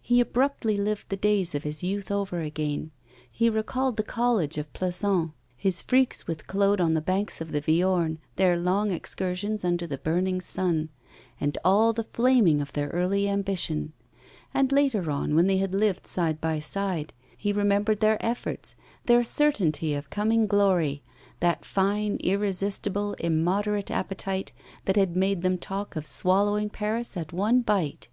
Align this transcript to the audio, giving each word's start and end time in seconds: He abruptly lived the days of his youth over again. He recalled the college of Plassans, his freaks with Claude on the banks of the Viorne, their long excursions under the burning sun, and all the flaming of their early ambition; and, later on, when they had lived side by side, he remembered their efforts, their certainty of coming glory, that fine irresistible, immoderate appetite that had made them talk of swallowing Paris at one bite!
He 0.00 0.20
abruptly 0.20 0.76
lived 0.76 1.08
the 1.08 1.16
days 1.16 1.52
of 1.52 1.64
his 1.64 1.82
youth 1.82 2.08
over 2.08 2.38
again. 2.38 2.92
He 3.28 3.50
recalled 3.50 3.96
the 3.96 4.04
college 4.04 4.56
of 4.56 4.72
Plassans, 4.72 5.32
his 5.56 5.82
freaks 5.82 6.28
with 6.28 6.46
Claude 6.46 6.80
on 6.80 6.94
the 6.94 7.00
banks 7.00 7.40
of 7.40 7.50
the 7.50 7.60
Viorne, 7.60 8.18
their 8.36 8.56
long 8.56 8.92
excursions 8.92 9.64
under 9.64 9.84
the 9.84 9.98
burning 9.98 10.40
sun, 10.40 10.90
and 11.40 11.58
all 11.64 11.92
the 11.92 12.04
flaming 12.04 12.60
of 12.62 12.72
their 12.72 12.86
early 12.90 13.28
ambition; 13.28 13.92
and, 14.54 14.70
later 14.70 15.10
on, 15.10 15.34
when 15.34 15.48
they 15.48 15.56
had 15.56 15.74
lived 15.74 16.06
side 16.06 16.40
by 16.40 16.60
side, 16.60 17.12
he 17.36 17.52
remembered 17.52 17.98
their 17.98 18.24
efforts, 18.24 18.76
their 19.06 19.24
certainty 19.24 19.92
of 19.92 20.08
coming 20.08 20.46
glory, 20.46 21.02
that 21.40 21.64
fine 21.64 22.16
irresistible, 22.20 23.14
immoderate 23.14 23.90
appetite 23.90 24.52
that 24.84 24.94
had 24.94 25.16
made 25.16 25.42
them 25.42 25.58
talk 25.58 25.96
of 25.96 26.06
swallowing 26.06 26.70
Paris 26.70 27.16
at 27.16 27.32
one 27.32 27.60
bite! 27.60 28.06